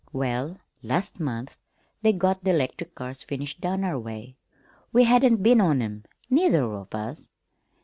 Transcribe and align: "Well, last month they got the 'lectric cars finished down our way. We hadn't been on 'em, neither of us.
"Well, 0.11 0.57
last 0.81 1.19
month 1.19 1.59
they 2.01 2.11
got 2.11 2.43
the 2.43 2.53
'lectric 2.53 2.95
cars 2.95 3.21
finished 3.21 3.61
down 3.61 3.83
our 3.83 3.99
way. 3.99 4.35
We 4.91 5.03
hadn't 5.03 5.43
been 5.43 5.61
on 5.61 5.79
'em, 5.79 6.05
neither 6.27 6.63
of 6.63 6.95
us. 6.95 7.29